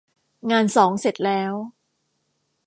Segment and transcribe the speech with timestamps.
[0.51, 1.53] งานสองเสร็จแล้ว